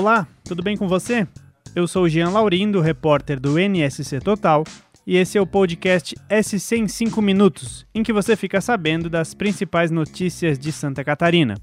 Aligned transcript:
Olá, 0.00 0.26
tudo 0.44 0.62
bem 0.62 0.78
com 0.78 0.88
você? 0.88 1.28
Eu 1.76 1.86
sou 1.86 2.08
Jean 2.08 2.30
Laurindo, 2.30 2.80
repórter 2.80 3.38
do 3.38 3.58
NSC 3.58 4.18
Total, 4.18 4.64
e 5.06 5.14
esse 5.14 5.36
é 5.36 5.40
o 5.42 5.46
podcast 5.46 6.16
SC 6.42 6.76
em 6.76 6.88
5 6.88 7.20
minutos, 7.20 7.86
em 7.94 8.02
que 8.02 8.10
você 8.10 8.34
fica 8.34 8.62
sabendo 8.62 9.10
das 9.10 9.34
principais 9.34 9.90
notícias 9.90 10.58
de 10.58 10.72
Santa 10.72 11.04
Catarina. 11.04 11.54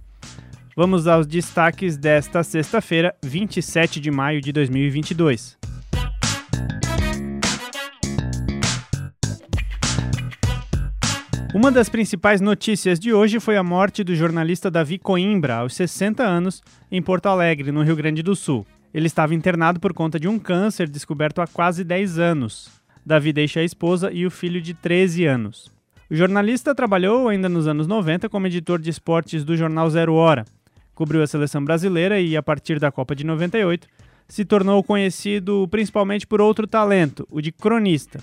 Vamos 0.75 1.07
aos 1.07 1.25
destaques 1.25 1.97
desta 1.97 2.43
sexta-feira, 2.43 3.15
27 3.25 3.99
de 3.99 4.11
maio 4.11 4.39
de 4.39 4.51
2022. 4.51 5.57
Uma 11.53 11.71
das 11.71 11.87
principais 11.87 12.41
notícias 12.41 12.99
de 12.99 13.13
hoje 13.13 13.39
foi 13.39 13.55
a 13.55 13.63
morte 13.63 14.03
do 14.03 14.13
jornalista 14.13 14.69
Davi 14.69 14.99
Coimbra, 14.99 15.55
aos 15.55 15.73
60 15.75 16.21
anos, 16.21 16.61
em 16.91 17.01
Porto 17.01 17.27
Alegre, 17.27 17.71
no 17.71 17.81
Rio 17.83 17.95
Grande 17.95 18.21
do 18.21 18.35
Sul. 18.35 18.65
Ele 18.93 19.07
estava 19.07 19.33
internado 19.33 19.79
por 19.79 19.93
conta 19.93 20.19
de 20.19 20.27
um 20.27 20.37
câncer 20.37 20.89
descoberto 20.89 21.41
há 21.41 21.47
quase 21.47 21.83
10 21.83 22.19
anos. 22.19 22.69
Davi 23.05 23.31
deixa 23.31 23.61
a 23.61 23.63
esposa 23.63 24.11
e 24.11 24.25
o 24.25 24.31
filho 24.31 24.61
de 24.61 24.73
13 24.73 25.25
anos. 25.25 25.71
O 26.09 26.15
jornalista 26.15 26.75
trabalhou 26.75 27.29
ainda 27.29 27.47
nos 27.47 27.65
anos 27.65 27.87
90 27.87 28.27
como 28.27 28.47
editor 28.47 28.79
de 28.79 28.89
esportes 28.89 29.45
do 29.45 29.55
jornal 29.55 29.89
Zero 29.89 30.15
Hora. 30.15 30.45
Cobriu 30.93 31.23
a 31.23 31.27
seleção 31.27 31.63
brasileira 31.63 32.19
e, 32.19 32.35
a 32.35 32.43
partir 32.43 32.77
da 32.77 32.91
Copa 32.91 33.15
de 33.15 33.25
98, 33.25 33.87
se 34.27 34.43
tornou 34.43 34.83
conhecido 34.83 35.65
principalmente 35.69 36.27
por 36.27 36.41
outro 36.41 36.67
talento, 36.67 37.25
o 37.31 37.41
de 37.41 37.51
cronista. 37.51 38.19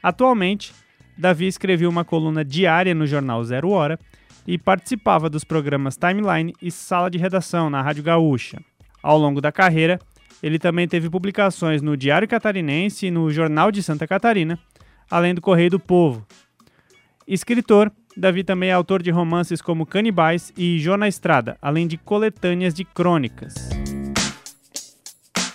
Atualmente, 0.00 0.72
Davi 1.18 1.48
escrevia 1.48 1.88
uma 1.88 2.04
coluna 2.04 2.44
diária 2.44 2.94
no 2.94 3.04
jornal 3.04 3.42
Zero 3.42 3.70
Hora 3.70 3.98
e 4.46 4.56
participava 4.56 5.28
dos 5.28 5.42
programas 5.42 5.96
Timeline 5.96 6.54
e 6.62 6.70
Sala 6.70 7.10
de 7.10 7.18
Redação 7.18 7.68
na 7.68 7.82
Rádio 7.82 8.04
Gaúcha. 8.04 8.60
Ao 9.02 9.18
longo 9.18 9.40
da 9.40 9.50
carreira, 9.50 9.98
ele 10.40 10.60
também 10.60 10.86
teve 10.86 11.10
publicações 11.10 11.82
no 11.82 11.96
Diário 11.96 12.28
Catarinense 12.28 13.06
e 13.06 13.10
no 13.10 13.30
Jornal 13.32 13.72
de 13.72 13.82
Santa 13.82 14.06
Catarina, 14.06 14.56
além 15.10 15.34
do 15.34 15.40
Correio 15.40 15.70
do 15.70 15.80
Povo. 15.80 16.24
Escritor, 17.26 17.90
Davi 18.16 18.44
também 18.44 18.70
é 18.70 18.72
autor 18.72 19.02
de 19.02 19.10
romances 19.10 19.60
como 19.60 19.84
Canibais 19.84 20.52
e 20.56 20.78
Jô 20.78 20.96
na 20.96 21.08
Estrada, 21.08 21.58
além 21.60 21.88
de 21.88 21.98
coletâneas 21.98 22.72
de 22.72 22.84
crônicas. 22.84 23.54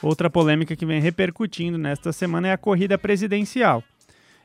Outra 0.02 0.30
polêmica 0.30 0.76
que 0.76 0.86
vem 0.86 1.00
repercutindo 1.00 1.78
nesta 1.78 2.12
semana 2.12 2.50
é 2.50 2.52
a 2.52 2.58
corrida 2.58 2.98
presidencial. 2.98 3.82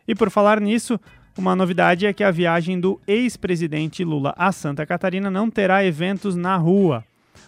E 0.09 0.15
por 0.15 0.31
falar 0.31 0.59
nisso, 0.59 0.99
uma 1.37 1.55
novidade 1.55 2.07
é 2.07 2.13
que 2.15 2.25
a 2.25 2.31
viagem 2.31 2.81
do 2.81 2.99
ex-presidente 3.07 4.03
Lula 4.03 4.35
a 4.39 4.51
Santa 4.51 4.87
Catarina 4.87 5.31
não 5.31 5.51
terá 5.51 5.85
eventos 5.85 6.35
na 6.35 6.57
rua. 6.57 7.05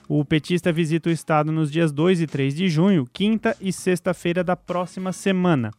O 0.07 0.25
petista 0.25 0.71
visita 0.71 1.09
o 1.09 1.13
estado 1.13 1.51
nos 1.51 1.73
dias 1.73 1.91
2 1.91 2.21
e 2.21 2.27
3 2.27 2.55
de 2.55 2.69
junho, 2.69 3.09
quinta 3.13 3.57
e 3.61 3.73
sexta-feira 3.73 4.45
da 4.45 4.55
próxima 4.55 5.11
semana. 5.11 5.71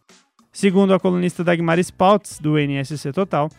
Segundo 0.52 0.94
a 0.94 1.00
colunista 1.00 1.44
Dagmar 1.44 1.80
Spaltz, 1.80 2.40
do 2.40 2.58
NSC 2.58 3.14
Total, 3.14 3.50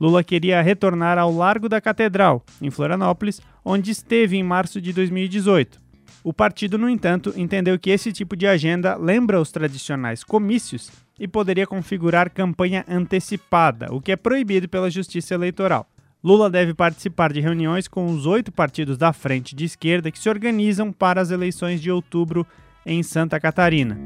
Lula 0.00 0.22
queria 0.22 0.62
retornar 0.62 1.18
ao 1.18 1.34
Largo 1.34 1.68
da 1.68 1.80
Catedral, 1.80 2.44
em 2.62 2.70
Florianópolis, 2.70 3.40
onde 3.64 3.90
esteve 3.90 4.36
em 4.36 4.42
março 4.44 4.80
de 4.80 4.92
2018. 4.92 5.87
O 6.22 6.32
partido, 6.32 6.76
no 6.76 6.88
entanto, 6.88 7.32
entendeu 7.36 7.78
que 7.78 7.90
esse 7.90 8.12
tipo 8.12 8.36
de 8.36 8.46
agenda 8.46 8.96
lembra 8.96 9.40
os 9.40 9.50
tradicionais 9.50 10.24
comícios 10.24 10.90
e 11.18 11.26
poderia 11.26 11.66
configurar 11.66 12.30
campanha 12.30 12.84
antecipada, 12.88 13.92
o 13.92 14.00
que 14.00 14.12
é 14.12 14.16
proibido 14.16 14.68
pela 14.68 14.90
Justiça 14.90 15.34
Eleitoral. 15.34 15.88
Lula 16.22 16.50
deve 16.50 16.74
participar 16.74 17.32
de 17.32 17.40
reuniões 17.40 17.86
com 17.86 18.06
os 18.06 18.26
oito 18.26 18.50
partidos 18.50 18.98
da 18.98 19.12
frente 19.12 19.54
de 19.54 19.64
esquerda 19.64 20.10
que 20.10 20.18
se 20.18 20.28
organizam 20.28 20.92
para 20.92 21.20
as 21.20 21.30
eleições 21.30 21.80
de 21.80 21.90
outubro 21.90 22.46
em 22.84 23.02
Santa 23.02 23.38
Catarina. 23.38 24.00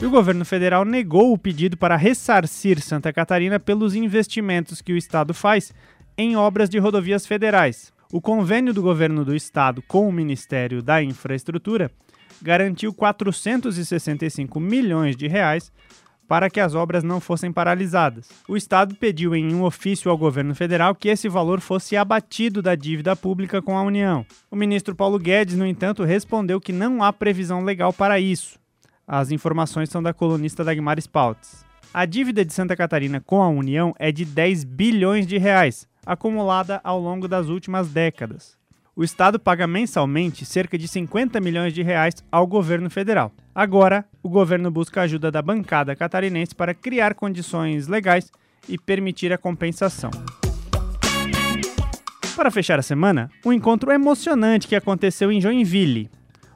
E 0.00 0.06
o 0.06 0.10
governo 0.10 0.46
federal 0.46 0.82
negou 0.86 1.32
o 1.32 1.38
pedido 1.38 1.76
para 1.76 1.96
ressarcir 1.96 2.80
Santa 2.80 3.12
Catarina 3.12 3.60
pelos 3.60 3.94
investimentos 3.94 4.80
que 4.80 4.94
o 4.94 4.96
Estado 4.96 5.34
faz 5.34 5.74
em 6.16 6.36
obras 6.36 6.70
de 6.70 6.78
rodovias 6.78 7.26
federais. 7.26 7.92
O 8.12 8.20
convênio 8.20 8.74
do 8.74 8.82
governo 8.82 9.24
do 9.24 9.36
Estado 9.36 9.80
com 9.82 10.08
o 10.08 10.12
Ministério 10.12 10.82
da 10.82 11.00
Infraestrutura 11.00 11.92
garantiu 12.42 12.92
465 12.92 14.58
milhões 14.58 15.14
de 15.14 15.28
reais 15.28 15.70
para 16.26 16.50
que 16.50 16.58
as 16.58 16.74
obras 16.74 17.04
não 17.04 17.20
fossem 17.20 17.52
paralisadas. 17.52 18.28
O 18.48 18.56
Estado 18.56 18.96
pediu 18.96 19.32
em 19.32 19.54
um 19.54 19.62
ofício 19.62 20.10
ao 20.10 20.18
governo 20.18 20.56
federal 20.56 20.92
que 20.92 21.08
esse 21.08 21.28
valor 21.28 21.60
fosse 21.60 21.96
abatido 21.96 22.60
da 22.60 22.74
dívida 22.74 23.14
pública 23.14 23.62
com 23.62 23.78
a 23.78 23.82
União. 23.82 24.26
O 24.50 24.56
ministro 24.56 24.94
Paulo 24.94 25.16
Guedes, 25.16 25.56
no 25.56 25.66
entanto, 25.66 26.02
respondeu 26.02 26.60
que 26.60 26.72
não 26.72 27.04
há 27.04 27.12
previsão 27.12 27.62
legal 27.62 27.92
para 27.92 28.18
isso. 28.18 28.58
As 29.06 29.30
informações 29.30 29.88
são 29.88 30.02
da 30.02 30.12
colunista 30.12 30.64
Dagmar 30.64 30.98
Spaltz. 30.98 31.64
A 31.94 32.04
dívida 32.06 32.44
de 32.44 32.52
Santa 32.52 32.76
Catarina 32.76 33.20
com 33.20 33.40
a 33.40 33.48
União 33.48 33.94
é 33.98 34.10
de 34.10 34.24
10 34.24 34.64
bilhões 34.64 35.26
de 35.28 35.38
reais, 35.38 35.88
acumulada 36.04 36.80
ao 36.82 36.98
longo 36.98 37.26
das 37.28 37.48
últimas 37.48 37.88
décadas 37.88 38.60
o 39.00 39.04
Estado 39.04 39.40
paga 39.40 39.66
mensalmente 39.66 40.44
cerca 40.44 40.76
de 40.76 40.86
50 40.86 41.40
milhões 41.40 41.72
de 41.72 41.82
reais 41.82 42.16
ao 42.30 42.46
governo 42.46 42.90
federal. 42.90 43.32
Agora, 43.54 44.04
o 44.22 44.28
governo 44.28 44.70
busca 44.70 45.00
a 45.00 45.04
ajuda 45.04 45.30
da 45.30 45.40
bancada 45.40 45.96
catarinense 45.96 46.54
para 46.54 46.74
criar 46.74 47.14
condições 47.14 47.88
legais 47.88 48.30
e 48.68 48.76
permitir 48.76 49.32
a 49.32 49.38
compensação. 49.38 50.10
Para 52.36 52.50
fechar 52.50 52.78
a 52.78 52.82
semana, 52.82 53.30
um 53.42 53.54
encontro 53.54 53.90
emocionante 53.90 54.68
que 54.68 54.76
aconteceu 54.76 55.32
em 55.32 55.40
Joinville. 55.40 56.10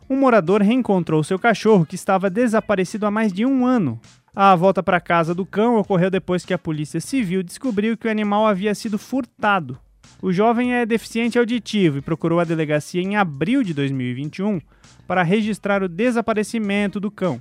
Um 0.09 0.16
morador 0.16 0.61
reencontrou 0.61 1.25
seu 1.25 1.38
cachorro 1.38 1.87
que 1.87 1.94
estava 1.94 2.28
desaparecido 2.28 3.06
há 3.06 3.11
mais 3.11 3.32
de 3.32 3.47
um 3.47 3.65
ano. 3.65 3.99
A 4.36 4.56
volta 4.56 4.82
para 4.82 5.00
casa 5.00 5.32
do 5.32 5.46
cão 5.46 5.76
ocorreu 5.76 6.10
depois 6.10 6.44
que 6.44 6.52
a 6.52 6.58
polícia 6.58 7.00
civil 7.00 7.40
descobriu 7.40 7.96
que 7.96 8.08
o 8.08 8.10
animal 8.10 8.44
havia 8.44 8.74
sido 8.74 8.98
furtado. 8.98 9.78
O 10.20 10.32
jovem 10.32 10.74
é 10.74 10.84
deficiente 10.84 11.38
auditivo 11.38 11.98
e 11.98 12.02
procurou 12.02 12.40
a 12.40 12.44
delegacia 12.44 13.00
em 13.00 13.14
abril 13.14 13.62
de 13.62 13.72
2021 13.72 14.60
para 15.06 15.22
registrar 15.22 15.84
o 15.84 15.88
desaparecimento 15.88 16.98
do 16.98 17.12
cão. 17.12 17.40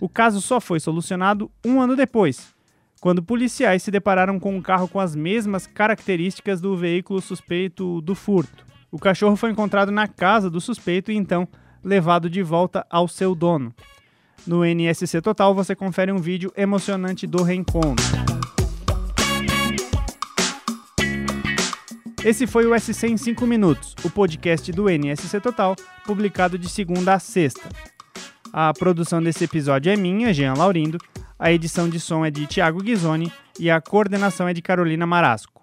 O 0.00 0.08
caso 0.08 0.40
só 0.40 0.60
foi 0.60 0.80
solucionado 0.80 1.48
um 1.64 1.80
ano 1.80 1.94
depois, 1.94 2.52
quando 3.00 3.22
policiais 3.22 3.84
se 3.84 3.92
depararam 3.92 4.40
com 4.40 4.56
um 4.56 4.60
carro 4.60 4.88
com 4.88 4.98
as 4.98 5.14
mesmas 5.14 5.68
características 5.68 6.60
do 6.60 6.76
veículo 6.76 7.20
suspeito 7.20 8.00
do 8.00 8.16
furto. 8.16 8.66
O 8.90 8.98
cachorro 8.98 9.36
foi 9.36 9.50
encontrado 9.50 9.92
na 9.92 10.08
casa 10.08 10.50
do 10.50 10.60
suspeito 10.60 11.12
e 11.12 11.16
então 11.16 11.46
levado 11.82 12.28
de 12.28 12.42
volta 12.42 12.84
ao 12.90 13.06
seu 13.06 13.36
dono. 13.36 13.72
No 14.46 14.64
NSC 14.64 15.20
Total 15.20 15.54
você 15.54 15.74
confere 15.74 16.12
um 16.12 16.18
vídeo 16.18 16.52
emocionante 16.56 17.26
do 17.26 17.42
reencontro. 17.42 18.04
Esse 22.24 22.46
foi 22.46 22.66
o 22.66 22.78
SC 22.78 23.06
em 23.06 23.18
5 23.18 23.46
minutos, 23.46 23.94
o 24.02 24.08
podcast 24.08 24.72
do 24.72 24.88
NSC 24.88 25.40
Total, 25.40 25.76
publicado 26.06 26.58
de 26.58 26.70
segunda 26.70 27.12
a 27.12 27.18
sexta. 27.18 27.68
A 28.50 28.72
produção 28.72 29.22
desse 29.22 29.44
episódio 29.44 29.92
é 29.92 29.96
minha, 29.96 30.32
Jean 30.32 30.54
Laurindo, 30.54 30.96
a 31.38 31.52
edição 31.52 31.86
de 31.86 32.00
som 32.00 32.24
é 32.24 32.30
de 32.30 32.46
Thiago 32.46 32.82
Ghisoni 32.82 33.30
e 33.60 33.70
a 33.70 33.78
coordenação 33.80 34.48
é 34.48 34.54
de 34.54 34.62
Carolina 34.62 35.06
Marasco. 35.06 35.62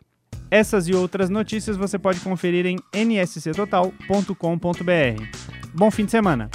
Essas 0.51 0.88
e 0.88 0.93
outras 0.93 1.29
notícias 1.29 1.77
você 1.77 1.97
pode 1.97 2.19
conferir 2.19 2.67
em 2.67 2.77
nsctotal.com.br. 2.93 4.35
Bom 5.73 5.89
fim 5.89 6.05
de 6.05 6.11
semana! 6.11 6.49